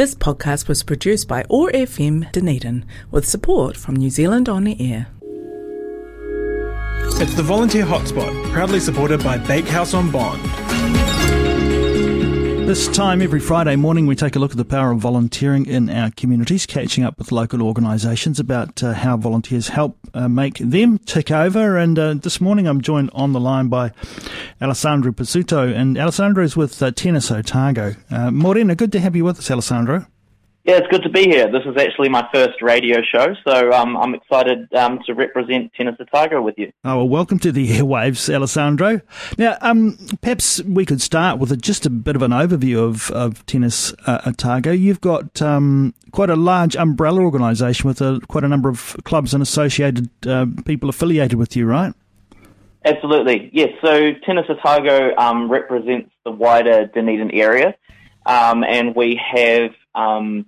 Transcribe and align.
This 0.00 0.14
podcast 0.14 0.66
was 0.66 0.82
produced 0.82 1.28
by 1.28 1.44
OAR 1.50 1.70
FM 1.72 2.32
Dunedin 2.32 2.86
with 3.10 3.28
support 3.28 3.76
from 3.76 3.96
New 3.96 4.08
Zealand 4.08 4.48
On 4.48 4.66
Air. 4.66 5.08
It's 7.20 7.34
the 7.34 7.42
Volunteer 7.42 7.84
Hotspot, 7.84 8.50
proudly 8.50 8.80
supported 8.80 9.22
by 9.22 9.36
Bakehouse 9.36 9.92
on 9.92 10.10
Bond. 10.10 10.40
This 12.70 12.86
time 12.86 13.20
every 13.20 13.40
Friday 13.40 13.74
morning, 13.74 14.06
we 14.06 14.14
take 14.14 14.36
a 14.36 14.38
look 14.38 14.52
at 14.52 14.56
the 14.56 14.64
power 14.64 14.92
of 14.92 15.00
volunteering 15.00 15.66
in 15.66 15.90
our 15.90 16.12
communities, 16.12 16.66
catching 16.66 17.02
up 17.02 17.18
with 17.18 17.32
local 17.32 17.62
organisations 17.62 18.38
about 18.38 18.80
uh, 18.80 18.92
how 18.92 19.16
volunteers 19.16 19.66
help 19.66 19.98
uh, 20.14 20.28
make 20.28 20.58
them 20.58 20.98
tick 20.98 21.32
over. 21.32 21.76
And 21.76 21.98
uh, 21.98 22.14
this 22.14 22.40
morning, 22.40 22.68
I'm 22.68 22.80
joined 22.80 23.10
on 23.12 23.32
the 23.32 23.40
line 23.40 23.66
by 23.66 23.90
Alessandro 24.62 25.10
Pezzuto, 25.10 25.74
and 25.74 25.98
Alessandro 25.98 26.44
is 26.44 26.56
with 26.56 26.80
uh, 26.80 26.92
Tennis 26.92 27.32
Otago. 27.32 27.96
Uh, 28.08 28.30
Morena, 28.30 28.76
good 28.76 28.92
to 28.92 29.00
have 29.00 29.16
you 29.16 29.24
with 29.24 29.40
us, 29.40 29.50
Alessandro. 29.50 30.06
Yeah, 30.70 30.76
it's 30.76 30.86
good 30.86 31.02
to 31.02 31.08
be 31.08 31.22
here. 31.22 31.50
This 31.50 31.64
is 31.66 31.76
actually 31.76 32.10
my 32.10 32.28
first 32.32 32.62
radio 32.62 32.98
show, 33.02 33.34
so 33.44 33.72
um, 33.72 33.96
I'm 33.96 34.14
excited 34.14 34.72
um, 34.72 35.00
to 35.04 35.14
represent 35.14 35.72
Tennis 35.74 35.96
Otago 35.98 36.40
with 36.42 36.56
you. 36.58 36.70
Oh, 36.84 36.98
well, 36.98 37.08
welcome 37.08 37.40
to 37.40 37.50
the 37.50 37.68
airwaves, 37.78 38.32
Alessandro. 38.32 39.00
Now, 39.36 39.58
um, 39.62 39.98
perhaps 40.22 40.62
we 40.62 40.86
could 40.86 41.02
start 41.02 41.40
with 41.40 41.50
a, 41.50 41.56
just 41.56 41.86
a 41.86 41.90
bit 41.90 42.14
of 42.14 42.22
an 42.22 42.30
overview 42.30 42.88
of, 42.88 43.10
of 43.10 43.44
Tennis 43.46 43.92
uh, 44.06 44.20
Otago. 44.24 44.70
You've 44.70 45.00
got 45.00 45.42
um, 45.42 45.92
quite 46.12 46.30
a 46.30 46.36
large 46.36 46.76
umbrella 46.76 47.20
organisation 47.20 47.88
with 47.88 48.00
a, 48.00 48.20
quite 48.28 48.44
a 48.44 48.48
number 48.48 48.68
of 48.68 48.96
clubs 49.02 49.34
and 49.34 49.42
associated 49.42 50.08
uh, 50.24 50.46
people 50.66 50.88
affiliated 50.88 51.36
with 51.36 51.56
you, 51.56 51.66
right? 51.66 51.92
Absolutely, 52.84 53.50
yes. 53.52 53.70
So 53.84 54.12
Tennis 54.24 54.46
Otago 54.48 55.16
um, 55.16 55.50
represents 55.50 56.12
the 56.24 56.30
wider 56.30 56.86
Dunedin 56.86 57.32
area, 57.32 57.74
um, 58.24 58.62
and 58.62 58.94
we 58.94 59.20
have 59.34 59.72
um, 59.96 60.46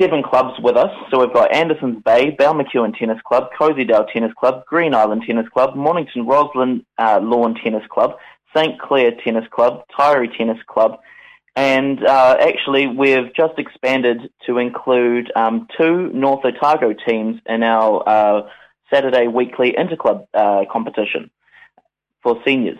seven 0.00 0.22
clubs 0.22 0.58
with 0.60 0.76
us. 0.76 0.90
So 1.10 1.20
we've 1.20 1.32
got 1.32 1.54
Andersons 1.54 2.02
Bay, 2.04 2.36
Balmacewen 2.38 2.96
Tennis 2.98 3.20
Club, 3.24 3.48
Cosy 3.58 3.84
Dell 3.84 4.06
Tennis 4.12 4.32
Club, 4.38 4.64
Green 4.66 4.94
Island 4.94 5.24
Tennis 5.26 5.48
Club, 5.48 5.74
Mornington 5.74 6.26
Roslyn 6.26 6.84
uh, 6.98 7.20
Lawn 7.22 7.54
Tennis 7.54 7.84
Club, 7.88 8.16
St 8.54 8.78
Clair 8.80 9.12
Tennis 9.24 9.44
Club, 9.50 9.84
Taieri 9.98 10.36
Tennis 10.36 10.58
Club, 10.66 10.98
and 11.54 12.04
uh, 12.04 12.36
actually 12.38 12.86
we've 12.86 13.34
just 13.34 13.58
expanded 13.58 14.30
to 14.46 14.58
include 14.58 15.32
um, 15.34 15.66
two 15.78 16.10
North 16.12 16.44
Otago 16.44 16.94
teams 17.06 17.40
in 17.46 17.62
our 17.62 18.06
uh, 18.06 18.50
Saturday 18.92 19.26
weekly 19.26 19.74
interclub 19.78 20.26
uh, 20.34 20.64
competition 20.70 21.30
for 22.22 22.40
seniors. 22.46 22.78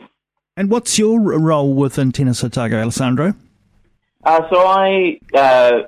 And 0.56 0.70
what's 0.70 0.98
your 0.98 1.20
role 1.20 1.74
within 1.74 2.12
Tennis 2.12 2.42
Otago, 2.42 2.80
Alessandro? 2.80 3.34
Uh, 4.24 4.42
so 4.50 4.66
I 4.66 5.18
uh, 5.34 5.82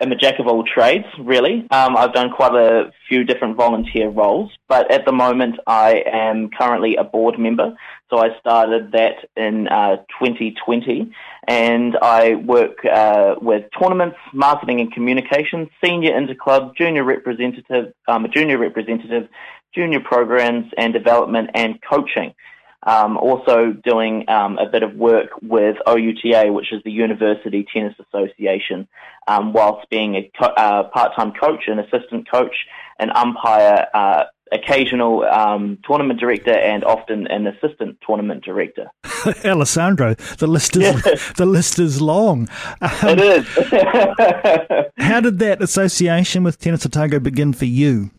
am 0.00 0.12
a 0.12 0.16
jack 0.16 0.38
of 0.38 0.46
all 0.46 0.64
trades, 0.64 1.06
really. 1.18 1.66
Um, 1.70 1.96
I've 1.96 2.12
done 2.12 2.30
quite 2.30 2.54
a 2.54 2.90
few 3.08 3.24
different 3.24 3.56
volunteer 3.56 4.08
roles, 4.08 4.50
but 4.68 4.90
at 4.90 5.04
the 5.06 5.12
moment 5.12 5.56
I 5.66 6.02
am 6.06 6.50
currently 6.50 6.96
a 6.96 7.04
board 7.04 7.38
member. 7.38 7.76
So 8.10 8.18
I 8.18 8.38
started 8.38 8.92
that 8.92 9.28
in 9.36 9.68
uh, 9.68 9.96
2020, 10.20 11.12
and 11.48 11.96
I 12.00 12.34
work 12.34 12.84
uh, 12.84 13.36
with 13.40 13.64
tournaments, 13.80 14.16
marketing 14.32 14.80
and 14.80 14.92
communications, 14.92 15.68
senior 15.84 16.12
interclub, 16.12 16.76
junior 16.76 17.04
representative, 17.04 17.92
um, 18.08 18.26
junior 18.32 18.58
representative, 18.58 19.28
junior 19.74 20.00
programs 20.00 20.66
and 20.76 20.92
development, 20.92 21.50
and 21.54 21.80
coaching. 21.82 22.34
Um, 22.86 23.16
also 23.16 23.72
doing 23.72 24.28
um, 24.28 24.58
a 24.58 24.68
bit 24.68 24.82
of 24.82 24.94
work 24.94 25.30
with 25.40 25.76
OUTA, 25.86 26.52
which 26.52 26.72
is 26.72 26.82
the 26.84 26.90
University 26.90 27.66
Tennis 27.72 27.94
Association, 27.98 28.86
um, 29.26 29.52
whilst 29.52 29.88
being 29.88 30.16
a 30.16 30.30
co- 30.38 30.52
uh, 30.54 30.84
part-time 30.90 31.32
coach, 31.32 31.64
an 31.66 31.78
assistant 31.78 32.30
coach, 32.30 32.54
an 32.98 33.10
umpire, 33.10 33.86
uh, 33.94 34.24
occasional 34.52 35.24
um, 35.24 35.78
tournament 35.86 36.20
director, 36.20 36.52
and 36.52 36.84
often 36.84 37.26
an 37.26 37.46
assistant 37.46 37.98
tournament 38.06 38.44
director. 38.44 38.90
Alessandro, 39.44 40.14
the 40.38 40.46
list 40.46 40.76
is 40.76 40.82
yeah. 40.82 41.14
the 41.36 41.46
list 41.46 41.78
is 41.78 42.00
long. 42.00 42.48
it 42.80 43.20
is. 43.20 44.92
how 44.98 45.20
did 45.20 45.38
that 45.38 45.62
association 45.62 46.44
with 46.44 46.58
Tennis 46.58 46.86
Otago 46.86 47.18
begin 47.18 47.52
for 47.52 47.64
you? 47.64 48.10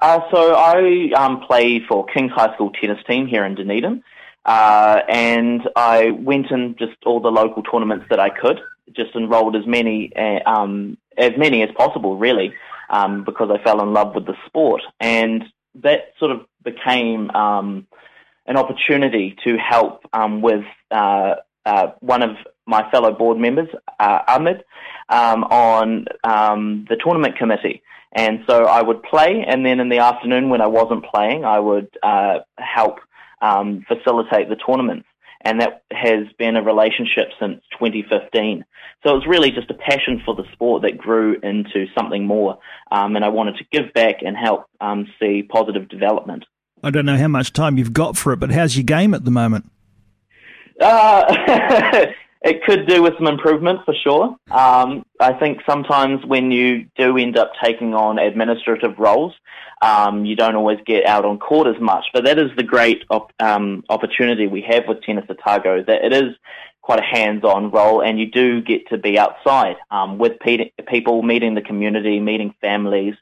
Uh, 0.00 0.20
so 0.30 0.54
I 0.54 1.10
um, 1.14 1.40
play 1.40 1.80
for 1.86 2.06
King's 2.06 2.32
High 2.32 2.54
School 2.54 2.70
tennis 2.70 3.02
team 3.08 3.26
here 3.26 3.44
in 3.44 3.54
Dunedin, 3.54 4.02
uh, 4.46 5.00
and 5.08 5.62
I 5.76 6.10
went 6.12 6.50
in 6.50 6.76
just 6.78 6.96
all 7.04 7.20
the 7.20 7.30
local 7.30 7.62
tournaments 7.62 8.06
that 8.08 8.18
I 8.18 8.30
could. 8.30 8.60
Just 8.92 9.14
enrolled 9.14 9.56
as 9.56 9.66
many 9.66 10.10
uh, 10.16 10.40
um, 10.46 10.96
as 11.18 11.32
many 11.36 11.62
as 11.62 11.68
possible, 11.76 12.16
really, 12.16 12.54
um, 12.88 13.24
because 13.24 13.50
I 13.50 13.62
fell 13.62 13.82
in 13.82 13.92
love 13.92 14.14
with 14.14 14.26
the 14.26 14.34
sport, 14.46 14.82
and 14.98 15.44
that 15.76 16.14
sort 16.18 16.32
of 16.32 16.46
became 16.64 17.30
um, 17.30 17.86
an 18.46 18.56
opportunity 18.56 19.36
to 19.44 19.58
help 19.58 20.06
um, 20.14 20.40
with 20.40 20.64
uh, 20.90 21.36
uh, 21.66 21.88
one 22.00 22.22
of 22.22 22.36
my 22.66 22.88
fellow 22.90 23.12
board 23.12 23.38
members, 23.38 23.68
uh, 23.98 24.20
Ahmed, 24.28 24.62
um, 25.08 25.44
on 25.44 26.06
the 26.22 26.96
tournament 27.02 27.36
committee. 27.36 27.82
And 28.12 28.40
so 28.48 28.64
I 28.64 28.82
would 28.82 29.02
play, 29.02 29.44
and 29.46 29.64
then 29.64 29.78
in 29.78 29.88
the 29.88 29.98
afternoon 29.98 30.50
when 30.50 30.60
I 30.60 30.66
wasn't 30.66 31.04
playing, 31.04 31.44
I 31.44 31.60
would 31.60 31.88
uh, 32.02 32.40
help 32.58 32.98
um, 33.40 33.84
facilitate 33.86 34.48
the 34.48 34.56
tournaments. 34.56 35.06
And 35.42 35.60
that 35.60 35.84
has 35.90 36.26
been 36.38 36.56
a 36.56 36.62
relationship 36.62 37.28
since 37.40 37.62
2015. 37.78 38.64
So 39.02 39.10
it 39.10 39.14
was 39.14 39.26
really 39.26 39.50
just 39.50 39.70
a 39.70 39.74
passion 39.74 40.20
for 40.24 40.34
the 40.34 40.44
sport 40.52 40.82
that 40.82 40.98
grew 40.98 41.36
into 41.42 41.86
something 41.96 42.26
more. 42.26 42.58
Um, 42.92 43.16
and 43.16 43.24
I 43.24 43.28
wanted 43.28 43.56
to 43.56 43.64
give 43.72 43.94
back 43.94 44.16
and 44.20 44.36
help 44.36 44.66
um, 44.82 45.06
see 45.18 45.42
positive 45.42 45.88
development. 45.88 46.44
I 46.82 46.90
don't 46.90 47.06
know 47.06 47.16
how 47.16 47.28
much 47.28 47.54
time 47.54 47.78
you've 47.78 47.94
got 47.94 48.18
for 48.18 48.32
it, 48.32 48.40
but 48.40 48.50
how's 48.50 48.76
your 48.76 48.84
game 48.84 49.14
at 49.14 49.24
the 49.24 49.30
moment? 49.30 49.70
Uh, 50.78 52.06
it 52.42 52.64
could 52.64 52.86
do 52.86 53.02
with 53.02 53.14
some 53.18 53.26
improvement 53.26 53.80
for 53.84 53.94
sure. 53.94 54.36
Um, 54.50 55.04
I 55.20 55.34
think 55.34 55.60
sometimes 55.68 56.24
when 56.24 56.50
you 56.50 56.86
do 56.96 57.18
end 57.18 57.36
up 57.36 57.52
taking 57.62 57.94
on 57.94 58.18
administrative 58.18 58.98
roles, 58.98 59.34
um, 59.82 60.24
you 60.24 60.36
don't 60.36 60.54
always 60.54 60.78
get 60.86 61.04
out 61.06 61.24
on 61.24 61.38
court 61.38 61.66
as 61.66 61.80
much. 61.80 62.06
But 62.14 62.24
that 62.24 62.38
is 62.38 62.50
the 62.56 62.62
great 62.62 63.04
op- 63.10 63.32
um, 63.40 63.84
opportunity 63.90 64.46
we 64.46 64.62
have 64.62 64.84
with 64.88 65.02
Tennis 65.02 65.26
Otago, 65.28 65.82
that 65.84 66.04
it 66.04 66.12
is 66.12 66.34
quite 66.80 66.98
a 66.98 67.02
hands-on 67.02 67.70
role, 67.70 68.02
and 68.02 68.18
you 68.18 68.30
do 68.30 68.62
get 68.62 68.88
to 68.88 68.96
be 68.96 69.18
outside 69.18 69.76
um, 69.90 70.18
with 70.18 70.38
pe- 70.40 70.70
people, 70.88 71.22
meeting 71.22 71.54
the 71.54 71.60
community, 71.60 72.20
meeting 72.20 72.54
families, 72.60 73.14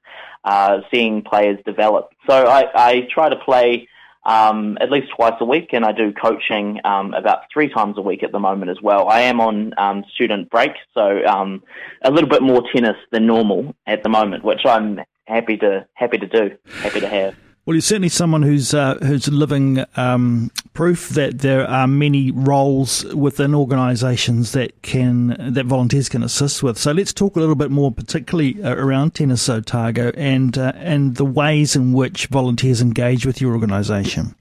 uh, 0.44 0.78
seeing 0.92 1.22
players 1.22 1.58
develop. 1.66 2.12
So 2.28 2.46
I, 2.46 2.66
I 2.74 3.08
try 3.10 3.28
to 3.28 3.36
play 3.36 3.88
um, 4.28 4.76
at 4.82 4.90
least 4.90 5.08
twice 5.16 5.32
a 5.40 5.44
week, 5.44 5.70
and 5.72 5.86
I 5.86 5.92
do 5.92 6.12
coaching 6.12 6.80
um, 6.84 7.14
about 7.14 7.44
three 7.52 7.70
times 7.70 7.96
a 7.96 8.02
week 8.02 8.22
at 8.22 8.30
the 8.30 8.38
moment 8.38 8.70
as 8.70 8.76
well. 8.82 9.08
I 9.08 9.22
am 9.22 9.40
on 9.40 9.72
um, 9.78 10.04
student 10.14 10.50
break, 10.50 10.72
so 10.92 11.24
um, 11.24 11.62
a 12.04 12.10
little 12.10 12.28
bit 12.28 12.42
more 12.42 12.62
tennis 12.70 12.96
than 13.10 13.26
normal 13.26 13.74
at 13.86 14.02
the 14.02 14.10
moment, 14.10 14.44
which 14.44 14.66
I'm 14.66 15.00
happy 15.26 15.56
to 15.56 15.86
happy 15.94 16.18
to 16.18 16.26
do, 16.26 16.56
happy 16.82 17.00
to 17.00 17.08
have. 17.08 17.36
Well, 17.64 17.74
you're 17.74 17.80
certainly 17.80 18.10
someone 18.10 18.42
who's 18.42 18.74
uh, 18.74 18.96
who's 18.96 19.28
living 19.28 19.84
um, 19.96 20.50
proof 20.78 21.08
that 21.08 21.40
there 21.40 21.68
are 21.68 21.88
many 21.88 22.30
roles 22.30 23.04
within 23.06 23.52
organisations 23.52 24.52
that 24.52 24.80
can 24.82 25.36
that 25.52 25.66
volunteers 25.66 26.08
can 26.08 26.22
assist 26.22 26.62
with. 26.62 26.78
So 26.78 26.92
let's 26.92 27.12
talk 27.12 27.34
a 27.34 27.40
little 27.40 27.56
bit 27.56 27.72
more, 27.72 27.90
particularly 27.90 28.62
uh, 28.62 28.76
around 28.76 29.12
Tennis 29.16 29.48
Otago 29.48 30.12
and 30.16 30.56
uh, 30.56 30.70
and 30.76 31.16
the 31.16 31.24
ways 31.24 31.74
in 31.74 31.92
which 31.94 32.26
volunteers 32.26 32.80
engage 32.80 33.26
with 33.26 33.40
your 33.40 33.54
organisation. 33.54 34.36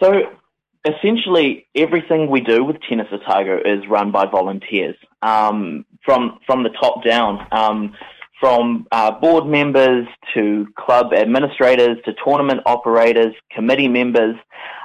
So 0.00 0.12
essentially, 0.84 1.66
everything 1.74 2.30
we 2.30 2.40
do 2.40 2.62
with 2.62 2.76
Tennis 2.88 3.08
Otago 3.10 3.58
is 3.64 3.84
run 3.88 4.12
by 4.12 4.26
volunteers 4.26 4.94
um, 5.22 5.84
from 6.04 6.38
from 6.46 6.62
the 6.62 6.70
top 6.70 7.02
down. 7.02 7.44
Um, 7.50 7.96
from 8.40 8.86
uh, 8.92 9.10
board 9.12 9.46
members 9.46 10.06
to 10.34 10.66
club 10.76 11.12
administrators 11.12 11.98
to 12.04 12.12
tournament 12.24 12.60
operators, 12.66 13.34
committee 13.50 13.88
members. 13.88 14.36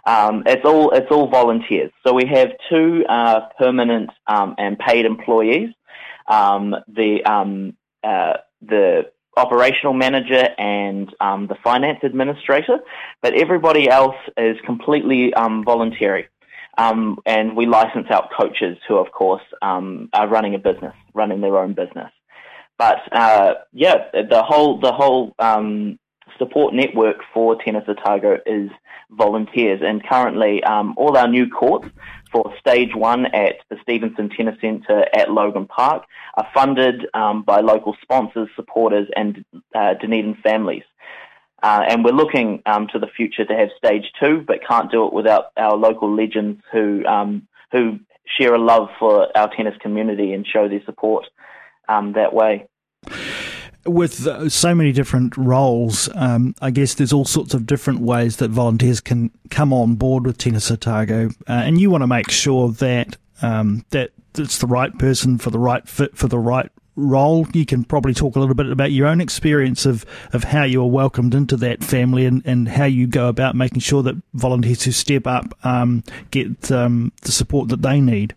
Um, 0.06 0.44
it's 0.46 0.66
all 0.66 0.92
it's 0.92 1.12
all 1.12 1.30
volunteers. 1.30 1.92
So 2.06 2.14
we 2.14 2.26
have 2.28 2.50
two 2.70 3.06
uh, 3.08 3.42
permanent 3.58 4.10
um, 4.28 4.56
and 4.58 4.78
paid 4.78 5.06
employees. 5.06 5.70
Um, 6.28 6.76
the 6.88 7.24
um, 7.26 7.76
uh, 8.04 8.38
the 8.62 9.12
operational 9.36 9.94
manager 9.94 10.50
and 10.58 11.14
um, 11.20 11.48
the 11.48 11.56
finance 11.64 12.00
administrator, 12.04 12.78
but 13.22 13.34
everybody 13.34 13.90
else 13.90 14.16
is 14.38 14.58
completely 14.66 15.34
um, 15.34 15.64
voluntary. 15.64 16.28
and 16.78 17.56
we 17.56 17.66
license 17.66 18.08
out 18.12 18.30
coaches 18.40 18.78
who, 18.88 18.98
of 18.98 19.12
course, 19.12 19.44
are 19.62 20.28
running 20.28 20.56
a 20.56 20.60
business, 20.60 20.94
running 21.14 21.42
their 21.42 21.58
own 21.58 21.74
business. 21.74 22.12
But 22.78 22.98
uh, 23.12 23.56
yeah, 23.72 24.10
the 24.14 24.44
whole 24.44 24.80
the 24.80 24.92
whole 24.92 25.34
um, 25.40 26.00
support 26.38 26.74
network 26.74 27.18
for 27.34 27.56
Tennis 27.64 27.84
Otago 27.88 28.38
is 28.46 28.70
volunteers, 29.12 29.81
and 29.84 30.04
currently 30.08 30.64
um, 30.64 30.94
all 30.98 31.18
our 31.18 31.28
new 31.28 31.48
courts. 31.50 31.88
for 32.31 32.52
stage 32.60 32.96
one 32.96 33.28
at 33.28 33.58
the 33.70 33.78
Stevenson 33.84 34.30
Tennis 34.30 34.60
Centre 34.60 35.06
at 35.16 35.31
Logan 35.31 35.68
Park 35.68 36.04
are 36.36 36.48
funded 36.54 37.06
um, 37.14 37.44
by 37.44 37.62
local 37.62 37.96
sponsors, 38.02 38.50
supporters, 38.56 39.08
and 39.16 39.46
uh, 39.75 39.94
Dunedin 40.02 40.36
families. 40.44 40.84
Uh, 41.62 41.84
and 41.88 42.04
we're 42.04 42.12
looking 42.12 42.62
um, 42.66 42.88
to 42.92 43.00
the 43.00 43.08
future 43.08 43.46
to 43.46 43.56
have 43.56 43.70
stage 43.78 44.12
two, 44.22 44.44
but 44.46 44.66
can't 44.68 44.92
do 44.92 45.06
it 45.06 45.14
without 45.14 45.46
our 45.56 45.78
local 45.78 46.14
legends 46.14 46.62
who 46.74 47.06
um, 47.06 47.48
who 47.72 48.00
share 48.38 48.54
a 48.54 48.60
love 48.60 48.90
for 49.00 49.36
our 49.38 49.50
tennis 49.56 49.75
community 49.81 50.34
and 50.34 50.46
show 50.46 50.68
their 50.68 50.84
support 50.86 51.25
um, 51.88 52.14
that 52.14 52.34
way. 52.34 52.68
With 53.86 54.26
uh, 54.26 54.48
so 54.48 54.74
many 54.74 54.94
different 54.94 55.36
roles, 55.36 56.10
um, 56.16 56.56
I 56.62 56.72
guess 56.72 56.94
there's 56.94 57.12
all 57.12 57.26
sorts 57.26 57.54
of 57.54 57.66
different 57.66 58.00
ways 58.00 58.38
that 58.38 58.50
volunteers 58.50 59.02
can 59.02 59.32
come 59.50 59.74
on 59.74 59.96
board 59.96 60.26
with 60.26 60.38
Tennis 60.38 60.72
Otago, 60.72 61.28
uh, 61.48 61.52
and 61.52 61.82
you 61.82 61.90
want 61.90 62.02
to 62.02 62.08
make 62.08 62.32
sure 62.32 62.72
that 62.72 63.18
um, 63.42 63.86
that 63.90 64.12
it's 64.38 64.58
the 64.58 64.68
right 64.68 64.98
person 64.98 65.38
for 65.38 65.50
the 65.50 65.60
right 65.60 65.88
fit 65.88 66.18
for 66.18 66.28
the 66.28 66.40
right 66.40 66.70
role. 66.96 67.48
You 67.54 67.66
can 67.66 67.84
probably 67.84 68.14
talk 68.14 68.36
a 68.36 68.40
little 68.40 68.56
bit 68.56 68.70
about 68.70 68.92
your 68.92 69.08
own 69.08 69.22
experience 69.22 69.86
of, 69.86 70.06
of 70.32 70.46
how 70.46 70.64
you 70.64 70.82
were 70.82 70.90
welcomed 70.90 71.34
into 71.34 71.58
that 71.58 71.84
family 71.84 72.26
and, 72.26 72.42
and 72.46 72.68
how 72.68 72.86
you 72.86 73.08
go 73.08 73.28
about 73.28 73.56
making 73.56 73.80
sure 73.80 74.04
that 74.04 74.22
volunteers 74.34 74.84
who 74.84 74.92
step 74.92 75.28
up 75.28 75.54
um, 75.66 76.04
get 76.32 76.72
um, 76.72 77.12
the 77.24 77.32
support 77.32 77.70
that 77.70 77.82
they 77.82 78.00
need. 78.00 78.36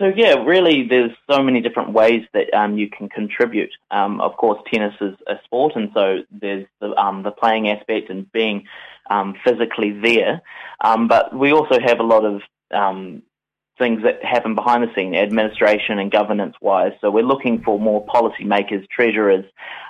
So 0.00 0.10
yeah, 0.16 0.42
really, 0.44 0.86
there's 0.88 1.10
so 1.30 1.42
many 1.42 1.60
different 1.60 1.92
ways 1.92 2.22
that 2.32 2.52
um, 2.54 2.78
you 2.78 2.88
can 2.88 3.10
contribute. 3.10 3.70
Um, 3.90 4.18
of 4.22 4.34
course, 4.38 4.58
tennis 4.72 4.94
is 4.98 5.14
a 5.26 5.34
sport, 5.44 5.76
and 5.76 5.90
so 5.92 6.20
there's 6.30 6.66
the, 6.80 6.96
um, 6.96 7.22
the 7.22 7.30
playing 7.30 7.68
aspect 7.68 8.08
and 8.08 8.32
being 8.32 8.64
um, 9.10 9.36
physically 9.44 9.90
there. 10.00 10.40
Um, 10.82 11.06
but 11.06 11.36
we 11.36 11.52
also 11.52 11.78
have 11.78 12.00
a 12.00 12.02
lot 12.02 12.24
of 12.24 12.40
um, 12.70 13.22
things 13.78 14.02
that 14.02 14.24
happen 14.24 14.54
behind 14.54 14.84
the 14.84 14.94
scene, 14.94 15.14
administration 15.14 15.98
and 15.98 16.10
governance 16.10 16.54
wise. 16.62 16.92
So 17.02 17.10
we're 17.10 17.22
looking 17.22 17.60
for 17.62 17.78
more 17.78 18.06
policymakers, 18.06 18.88
treasurers, 18.88 19.44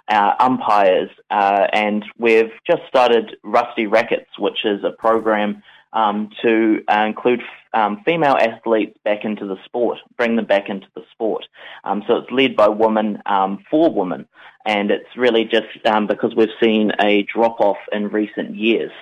uh, 0.08 0.32
umpires, 0.40 1.10
uh, 1.30 1.68
and 1.72 2.04
we've 2.18 2.50
just 2.68 2.82
started 2.88 3.36
Rusty 3.44 3.86
Rackets, 3.86 4.30
which 4.40 4.64
is 4.64 4.82
a 4.82 4.90
program 4.90 5.62
um, 5.92 6.30
to 6.42 6.82
uh, 6.88 7.04
include 7.06 7.40
um, 7.72 8.02
female 8.04 8.36
athletes 8.36 8.96
back 9.04 9.24
into 9.24 9.46
the 9.46 9.56
sport, 9.64 9.98
bring 10.16 10.36
them 10.36 10.46
back 10.46 10.68
into 10.68 10.86
the 10.94 11.02
sport. 11.12 11.46
Um, 11.84 12.02
so 12.06 12.16
it's 12.16 12.30
led 12.30 12.56
by 12.56 12.68
women 12.68 13.22
um, 13.26 13.64
for 13.70 13.92
women, 13.92 14.26
and 14.64 14.90
it's 14.90 15.16
really 15.16 15.44
just 15.44 15.66
um, 15.86 16.06
because 16.06 16.34
we've 16.34 16.48
seen 16.62 16.92
a 17.00 17.22
drop 17.32 17.60
off 17.60 17.78
in 17.92 18.08
recent 18.08 18.56
years. 18.56 18.92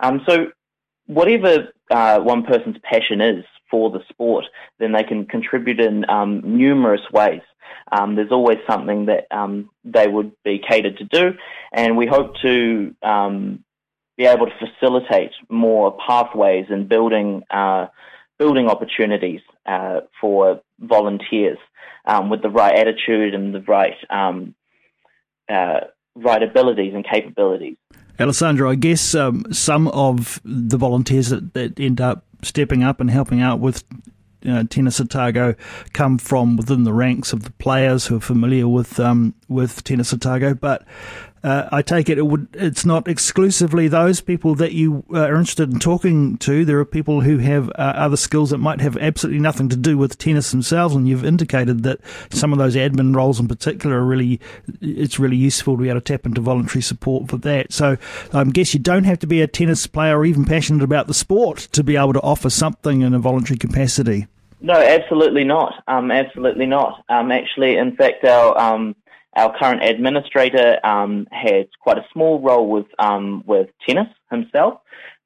Um, 0.00 0.22
so 0.28 0.48
whatever 1.06 1.72
uh, 1.90 2.20
one 2.20 2.44
person's 2.44 2.76
passion 2.82 3.20
is 3.20 3.44
for 3.70 3.90
the 3.90 4.00
sport, 4.08 4.44
then 4.78 4.92
they 4.92 5.04
can 5.04 5.26
contribute 5.26 5.80
in 5.80 6.08
um, 6.08 6.40
numerous 6.44 7.02
ways. 7.12 7.42
Um, 7.92 8.16
there's 8.16 8.32
always 8.32 8.58
something 8.68 9.06
that 9.06 9.26
um, 9.30 9.70
they 9.84 10.06
would 10.08 10.32
be 10.44 10.58
catered 10.58 10.98
to 10.98 11.04
do, 11.04 11.32
and 11.72 11.96
we 11.96 12.06
hope 12.06 12.34
to 12.42 12.94
um, 13.02 13.64
be 14.18 14.26
able 14.26 14.46
to 14.46 14.52
facilitate 14.58 15.30
more 15.48 15.96
pathways 16.06 16.66
and 16.68 16.88
building 16.88 17.42
uh, 17.50 17.86
building 18.38 18.68
opportunities 18.68 19.40
uh, 19.64 20.00
for 20.20 20.60
volunteers 20.80 21.58
um, 22.04 22.28
with 22.28 22.42
the 22.42 22.50
right 22.50 22.76
attitude 22.76 23.32
and 23.32 23.54
the 23.54 23.62
right 23.62 23.94
um, 24.10 24.54
uh, 25.48 25.80
right 26.16 26.42
abilities 26.42 26.92
and 26.94 27.06
capabilities. 27.06 27.76
Alessandro, 28.20 28.68
I 28.68 28.74
guess 28.74 29.14
um, 29.14 29.44
some 29.52 29.86
of 29.88 30.40
the 30.44 30.76
volunteers 30.76 31.28
that, 31.28 31.54
that 31.54 31.78
end 31.78 32.00
up 32.00 32.24
stepping 32.42 32.82
up 32.82 33.00
and 33.00 33.08
helping 33.08 33.40
out 33.40 33.60
with 33.60 33.84
uh, 34.48 34.64
Tennis 34.68 35.00
Otago 35.00 35.54
come 35.92 36.18
from 36.18 36.56
within 36.56 36.82
the 36.82 36.92
ranks 36.92 37.32
of 37.32 37.44
the 37.44 37.52
players 37.52 38.06
who 38.06 38.16
are 38.16 38.20
familiar 38.20 38.66
with 38.66 38.98
um, 38.98 39.34
with 39.48 39.82
Tennis 39.84 40.12
Otago, 40.12 40.54
but 40.54 40.84
uh, 41.42 41.68
I 41.70 41.82
take 41.82 42.08
it, 42.08 42.18
it 42.18 42.26
would, 42.26 42.48
it's 42.52 42.84
not 42.84 43.06
exclusively 43.06 43.86
those 43.88 44.20
people 44.20 44.54
that 44.56 44.72
you 44.72 45.04
uh, 45.12 45.20
are 45.20 45.36
interested 45.36 45.72
in 45.72 45.78
talking 45.78 46.36
to. 46.38 46.64
There 46.64 46.78
are 46.78 46.84
people 46.84 47.20
who 47.20 47.38
have 47.38 47.68
uh, 47.70 47.94
other 47.96 48.16
skills 48.16 48.50
that 48.50 48.58
might 48.58 48.80
have 48.80 48.96
absolutely 48.96 49.40
nothing 49.40 49.68
to 49.68 49.76
do 49.76 49.96
with 49.96 50.18
tennis 50.18 50.50
themselves, 50.50 50.94
and 50.94 51.08
you've 51.08 51.24
indicated 51.24 51.84
that 51.84 52.00
some 52.30 52.52
of 52.52 52.58
those 52.58 52.74
admin 52.74 53.14
roles 53.14 53.38
in 53.38 53.48
particular 53.48 53.98
are 53.98 54.04
really, 54.04 54.40
it's 54.80 55.18
really 55.18 55.36
useful 55.36 55.76
to 55.76 55.82
be 55.82 55.88
able 55.88 56.00
to 56.00 56.12
tap 56.12 56.26
into 56.26 56.40
voluntary 56.40 56.82
support 56.82 57.28
for 57.28 57.36
that. 57.38 57.72
So 57.72 57.96
I 58.32 58.44
guess 58.44 58.74
you 58.74 58.80
don't 58.80 59.04
have 59.04 59.20
to 59.20 59.26
be 59.26 59.40
a 59.40 59.46
tennis 59.46 59.86
player 59.86 60.18
or 60.18 60.26
even 60.26 60.44
passionate 60.44 60.82
about 60.82 61.06
the 61.06 61.14
sport 61.14 61.68
to 61.72 61.84
be 61.84 61.96
able 61.96 62.14
to 62.14 62.20
offer 62.20 62.50
something 62.50 63.02
in 63.02 63.14
a 63.14 63.18
voluntary 63.18 63.58
capacity. 63.58 64.26
No, 64.60 64.74
absolutely 64.74 65.44
not. 65.44 65.84
Um, 65.86 66.10
absolutely 66.10 66.66
not. 66.66 67.04
Um, 67.08 67.30
actually, 67.30 67.76
in 67.76 67.94
fact, 67.94 68.24
our 68.24 68.58
um, 68.58 68.96
our 69.38 69.56
current 69.56 69.82
administrator 69.84 70.84
um, 70.84 71.28
has 71.30 71.66
quite 71.80 71.96
a 71.96 72.04
small 72.12 72.40
role 72.40 72.68
with 72.68 72.86
um, 72.98 73.44
with 73.46 73.68
tennis 73.86 74.08
himself, 74.30 74.80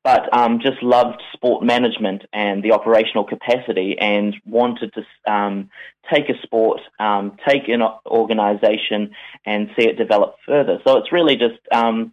but 0.05 0.33
um, 0.37 0.61
just 0.61 0.83
loved 0.83 1.21
sport 1.33 1.65
management 1.65 2.23
and 2.33 2.63
the 2.63 2.73
operational 2.73 3.25
capacity, 3.25 3.97
and 3.99 4.37
wanted 4.45 4.93
to 4.95 5.33
um, 5.33 5.71
take 6.13 6.29
a 6.29 6.41
sport, 6.43 6.81
um, 7.01 7.37
take 7.49 7.69
an 7.69 7.83
organisation, 8.07 9.13
and 9.47 9.71
see 9.77 9.89
it 9.89 9.97
develop 9.97 10.37
further. 10.47 10.79
So 10.87 10.99
it's 10.99 11.11
really 11.11 11.37
just 11.37 11.61
um, 11.73 12.13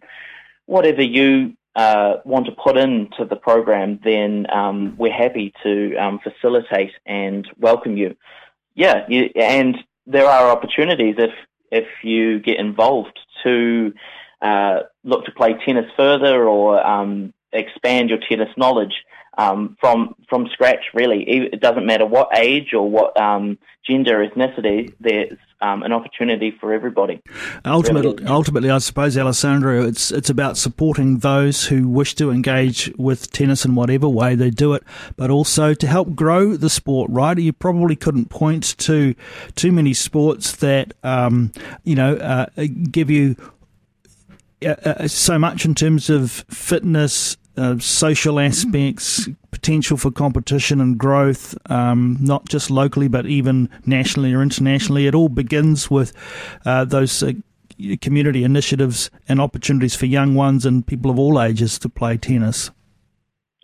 whatever 0.64 1.02
you 1.02 1.54
uh, 1.76 2.14
want 2.24 2.46
to 2.46 2.52
put 2.52 2.78
into 2.78 3.26
the 3.28 3.36
program, 3.36 4.00
then 4.02 4.46
we're 4.96 5.12
happy 5.12 5.52
to 5.62 6.18
facilitate 6.24 6.92
and 7.04 7.46
welcome 7.58 7.96
you. 7.98 8.16
Yeah, 8.74 9.04
you, 9.08 9.28
and 9.36 9.76
there 10.06 10.26
are 10.26 10.50
opportunities 10.50 11.16
if 11.18 11.30
if 11.70 11.86
you 12.02 12.40
get 12.40 12.58
involved 12.58 13.18
to 13.44 13.92
uh, 14.42 14.80
look 15.04 15.24
to 15.24 15.32
play 15.32 15.54
tennis 15.64 15.90
further 15.96 16.48
or 16.48 16.84
um, 16.84 17.32
expand 17.52 18.10
your 18.10 18.18
tennis 18.28 18.48
knowledge 18.56 19.04
um, 19.38 19.76
from 19.80 20.14
from 20.28 20.48
scratch. 20.52 20.84
Really, 20.94 21.22
it 21.22 21.60
doesn't 21.60 21.86
matter 21.86 22.06
what 22.06 22.36
age 22.36 22.72
or 22.74 22.88
what 22.88 23.18
um, 23.20 23.58
gender, 23.86 24.22
or 24.22 24.28
ethnicity. 24.28 24.92
There's 25.00 25.38
um, 25.60 25.82
an 25.82 25.92
opportunity 25.92 26.52
for 26.58 26.72
everybody. 26.72 27.20
Ultimately, 27.64 28.14
really. 28.14 28.26
ultimately, 28.26 28.70
I 28.70 28.78
suppose, 28.78 29.16
Alessandro, 29.16 29.84
it's 29.84 30.10
it's 30.10 30.30
about 30.30 30.56
supporting 30.56 31.18
those 31.18 31.66
who 31.66 31.88
wish 31.88 32.14
to 32.16 32.30
engage 32.30 32.92
with 32.96 33.30
tennis 33.30 33.64
in 33.64 33.74
whatever 33.74 34.08
way 34.08 34.34
they 34.34 34.50
do 34.50 34.74
it, 34.74 34.82
but 35.16 35.30
also 35.30 35.74
to 35.74 35.86
help 35.86 36.14
grow 36.14 36.56
the 36.56 36.70
sport. 36.70 37.10
Right? 37.10 37.38
You 37.38 37.52
probably 37.52 37.96
couldn't 37.96 38.30
point 38.30 38.76
to 38.78 39.14
too 39.54 39.72
many 39.72 39.94
sports 39.94 40.56
that 40.56 40.94
um, 41.02 41.52
you 41.84 41.94
know 41.94 42.16
uh, 42.16 42.46
give 42.90 43.10
you. 43.10 43.36
Uh, 44.62 44.76
uh 44.84 45.08
so 45.08 45.38
much 45.38 45.64
in 45.64 45.74
terms 45.74 46.10
of 46.10 46.44
fitness, 46.50 47.38
uh, 47.60 47.78
social 47.78 48.40
aspects, 48.40 49.28
potential 49.50 49.96
for 49.96 50.10
competition 50.10 50.80
and 50.80 50.96
growth, 50.96 51.54
um, 51.70 52.16
not 52.20 52.48
just 52.48 52.70
locally 52.70 53.08
but 53.08 53.26
even 53.26 53.68
nationally 53.84 54.32
or 54.32 54.42
internationally. 54.42 55.06
It 55.06 55.14
all 55.14 55.28
begins 55.28 55.90
with 55.90 56.12
uh, 56.64 56.84
those. 56.84 57.22
Uh, 57.22 57.32
community 58.02 58.44
initiatives 58.44 59.10
and 59.26 59.40
opportunities 59.40 59.96
for 59.96 60.04
young 60.04 60.34
ones 60.34 60.66
and 60.66 60.86
people 60.86 61.10
of 61.10 61.18
all 61.18 61.40
ages 61.40 61.78
to 61.78 61.88
play 61.88 62.14
tennis. 62.18 62.70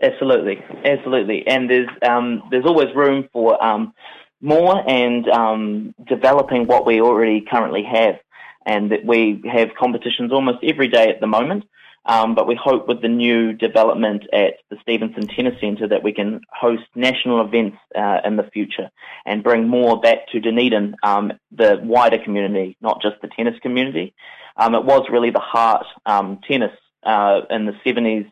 Absolutely, 0.03 0.65
absolutely, 0.87 1.47
and 1.47 1.69
there's 1.69 1.89
um, 2.01 2.43
there's 2.51 2.65
always 2.65 2.89
room 2.95 3.29
for 3.31 3.63
um, 3.63 3.93
more 4.41 4.83
and 4.89 5.29
um, 5.29 5.95
developing 6.07 6.67
what 6.67 6.87
we 6.87 7.01
already 7.01 7.43
currently 7.43 7.83
have, 7.83 8.17
and 8.65 8.91
that 8.93 9.05
we 9.05 9.43
have 9.51 9.69
competitions 9.79 10.33
almost 10.33 10.59
every 10.63 10.89
day 10.89 11.09
at 11.09 11.21
the 11.21 11.27
moment. 11.27 11.65
Um, 12.07 12.35
but 12.35 12.47
we 12.47 12.55
hope 12.55 12.87
with 12.87 13.03
the 13.03 13.09
new 13.09 13.53
development 13.53 14.25
at 14.33 14.55
the 14.71 14.77
Stevenson 14.81 15.27
Tennis 15.27 15.61
Centre 15.61 15.89
that 15.89 16.05
we 16.05 16.13
can 16.13 16.41
host 16.51 16.85
national 16.95 17.45
events 17.45 17.79
uh, 17.97 18.21
in 18.25 18.37
the 18.37 18.49
future 18.53 18.91
and 19.27 19.43
bring 19.43 19.69
more 19.69 20.01
back 20.01 20.29
to 20.29 20.41
Dunedin, 20.41 20.95
um, 21.03 21.33
the 21.51 21.81
wider 21.83 22.19
community, 22.19 22.77
not 22.81 23.03
just 23.03 23.17
the 23.23 23.29
tennis 23.29 23.59
community. 23.61 24.15
Um, 24.57 24.75
it 24.75 24.85
was 24.85 25.07
really 25.11 25.31
the 25.31 25.41
heart. 25.41 25.85
Um, 26.07 26.41
tennis 26.49 26.73
uh, 27.03 27.41
in 27.51 27.67
the 27.67 27.73
70s, 27.85 28.31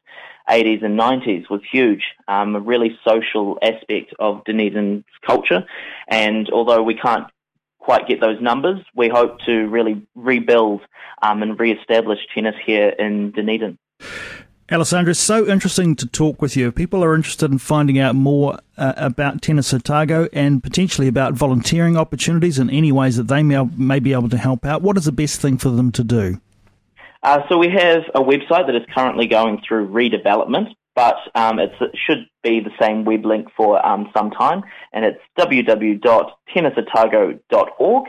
80s, 0.48 0.84
and 0.84 0.98
90s 0.98 1.48
was 1.50 1.60
huge, 1.70 2.02
um, 2.28 2.54
a 2.54 2.60
really 2.60 2.98
social 3.06 3.58
aspect 3.62 4.14
of 4.18 4.44
Dunedin's 4.44 5.04
culture. 5.26 5.64
And 6.08 6.48
although 6.50 6.82
we 6.82 6.94
can't 6.94 7.26
quite 7.84 8.08
get 8.08 8.20
those 8.20 8.40
numbers, 8.40 8.80
we 8.96 9.08
hope 9.08 9.38
to 9.46 9.66
really 9.68 10.02
rebuild 10.14 10.80
um, 11.22 11.42
and 11.42 11.60
re-establish 11.60 12.18
tennis 12.34 12.54
here 12.64 12.88
in 12.98 13.30
Dunedin. 13.32 13.78
Alessandro, 14.72 15.10
it's 15.10 15.20
so 15.20 15.46
interesting 15.46 15.94
to 15.96 16.06
talk 16.06 16.40
with 16.40 16.56
you. 16.56 16.68
If 16.68 16.74
people 16.74 17.04
are 17.04 17.14
interested 17.14 17.52
in 17.52 17.58
finding 17.58 17.98
out 17.98 18.14
more 18.14 18.58
uh, 18.78 18.94
about 18.96 19.42
Tennis 19.42 19.74
Otago 19.74 20.26
and 20.32 20.62
potentially 20.62 21.06
about 21.06 21.34
volunteering 21.34 21.98
opportunities 21.98 22.58
in 22.58 22.70
any 22.70 22.90
ways 22.90 23.16
that 23.16 23.28
they 23.28 23.42
may, 23.42 23.62
may 23.76 24.00
be 24.00 24.14
able 24.14 24.30
to 24.30 24.38
help 24.38 24.64
out, 24.64 24.80
what 24.80 24.96
is 24.96 25.04
the 25.04 25.12
best 25.12 25.42
thing 25.42 25.58
for 25.58 25.68
them 25.68 25.92
to 25.92 26.02
do? 26.02 26.40
Uh, 27.22 27.40
so 27.50 27.58
we 27.58 27.68
have 27.68 28.04
a 28.14 28.20
website 28.20 28.66
that 28.66 28.74
is 28.74 28.82
currently 28.94 29.26
going 29.26 29.60
through 29.68 29.88
redevelopment. 29.88 30.74
But 30.94 31.16
um, 31.34 31.58
it 31.58 31.72
should 31.94 32.28
be 32.42 32.60
the 32.60 32.70
same 32.80 33.04
web 33.04 33.24
link 33.24 33.48
for 33.56 33.84
um, 33.84 34.08
some 34.16 34.30
time, 34.30 34.62
and 34.92 35.04
it's 35.04 35.18
www.tennisotago.org. 35.38 38.04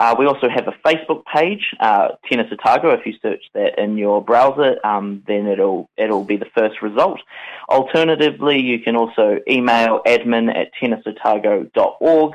Uh, 0.00 0.16
we 0.18 0.24
also 0.26 0.48
have 0.48 0.66
a 0.66 0.72
Facebook 0.84 1.22
page, 1.32 1.72
uh, 1.78 2.08
Tennis 2.28 2.50
Otago. 2.50 2.90
If 2.90 3.06
you 3.06 3.12
search 3.22 3.44
that 3.54 3.78
in 3.78 3.96
your 3.96 4.20
browser, 4.24 4.84
um, 4.84 5.22
then 5.28 5.46
it'll 5.46 5.88
it'll 5.96 6.24
be 6.24 6.36
the 6.36 6.50
first 6.56 6.82
result. 6.82 7.20
Alternatively, 7.68 8.58
you 8.58 8.80
can 8.80 8.96
also 8.96 9.38
email 9.48 10.00
admin 10.06 10.52
at 10.52 10.72
tennisotago.org 10.82 12.32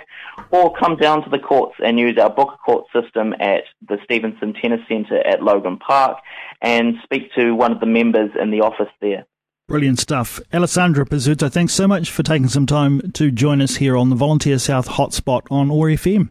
or 0.51 0.73
come 0.75 0.95
down 0.95 1.23
to 1.23 1.29
the 1.29 1.39
courts 1.39 1.75
and 1.83 1.99
use 1.99 2.17
our 2.17 2.29
book 2.29 2.57
court 2.65 2.85
system 2.93 3.33
at 3.39 3.63
the 3.87 3.97
Stevenson 4.03 4.53
Tennis 4.53 4.81
Centre 4.87 5.25
at 5.25 5.43
Logan 5.43 5.77
Park 5.77 6.19
and 6.61 6.95
speak 7.03 7.33
to 7.33 7.53
one 7.53 7.71
of 7.71 7.79
the 7.79 7.85
members 7.85 8.31
in 8.39 8.51
the 8.51 8.61
office 8.61 8.91
there. 9.01 9.25
Brilliant 9.67 9.99
stuff. 9.99 10.39
Alessandro 10.53 11.03
Pezzuto, 11.03 11.51
thanks 11.51 11.73
so 11.73 11.89
much 11.89 12.09
for 12.09 12.23
taking 12.23 12.47
some 12.47 12.65
time 12.65 13.11
to 13.11 13.31
join 13.31 13.61
us 13.61 13.75
here 13.75 13.97
on 13.97 14.09
the 14.09 14.15
Volunteer 14.15 14.59
South 14.59 14.87
Hotspot 14.87 15.41
on 15.51 15.69
OAR 15.69 15.89
FM. 15.89 16.29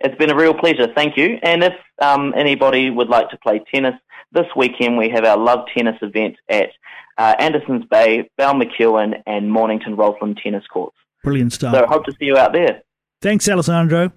It's 0.00 0.14
been 0.18 0.30
a 0.30 0.36
real 0.36 0.52
pleasure, 0.52 0.86
thank 0.94 1.16
you. 1.16 1.38
And 1.42 1.64
if 1.64 1.72
um, 2.02 2.34
anybody 2.36 2.90
would 2.90 3.08
like 3.08 3.30
to 3.30 3.38
play 3.38 3.64
tennis, 3.72 3.94
this 4.32 4.44
weekend 4.54 4.98
we 4.98 5.08
have 5.08 5.24
our 5.24 5.38
Love 5.38 5.66
Tennis 5.74 5.96
event 6.02 6.36
at 6.50 6.68
uh, 7.16 7.34
Andersons 7.38 7.86
Bay, 7.86 8.28
Balmacewen, 8.38 9.22
and 9.26 9.50
Mornington 9.50 9.96
Roslyn 9.96 10.34
Tennis 10.34 10.66
Courts. 10.66 10.96
Brilliant 11.24 11.54
stuff. 11.54 11.74
So 11.74 11.86
hope 11.86 12.04
to 12.04 12.12
see 12.12 12.26
you 12.26 12.36
out 12.36 12.52
there. 12.52 12.82
Thanks, 13.22 13.48
Alessandro. 13.48 14.12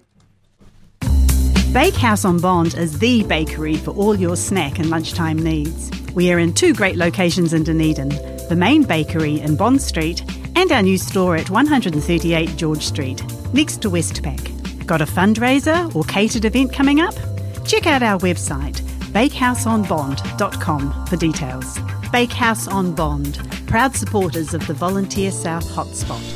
Bakehouse 1.72 2.24
on 2.24 2.38
Bond 2.38 2.74
is 2.74 2.98
the 2.98 3.22
bakery 3.24 3.76
for 3.76 3.90
all 3.90 4.14
your 4.14 4.36
snack 4.36 4.78
and 4.78 4.88
lunchtime 4.88 5.36
needs. 5.36 5.90
We 6.14 6.32
are 6.32 6.38
in 6.38 6.54
two 6.54 6.72
great 6.72 6.96
locations 6.96 7.52
in 7.52 7.64
Dunedin 7.64 8.08
the 8.48 8.56
main 8.56 8.84
bakery 8.84 9.40
in 9.40 9.56
Bond 9.56 9.82
Street 9.82 10.22
and 10.54 10.70
our 10.70 10.80
new 10.80 10.96
store 10.96 11.34
at 11.36 11.50
138 11.50 12.56
George 12.56 12.82
Street, 12.86 13.22
next 13.52 13.82
to 13.82 13.90
Westpac. 13.90 14.86
Got 14.86 15.00
a 15.00 15.06
fundraiser 15.06 15.92
or 15.96 16.04
catered 16.04 16.44
event 16.44 16.72
coming 16.72 17.00
up? 17.00 17.14
Check 17.66 17.88
out 17.88 18.04
our 18.04 18.20
website, 18.20 18.80
bakehouseonbond.com, 19.12 21.06
for 21.06 21.16
details. 21.16 21.78
Bakehouse 22.12 22.68
on 22.68 22.94
Bond, 22.94 23.40
proud 23.66 23.96
supporters 23.96 24.54
of 24.54 24.64
the 24.68 24.74
Volunteer 24.74 25.32
South 25.32 25.66
Hotspot. 25.66 26.35